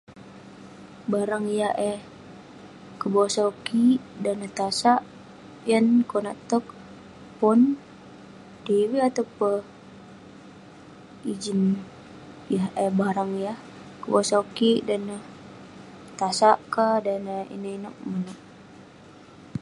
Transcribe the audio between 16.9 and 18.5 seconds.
dan neh inouk inouk.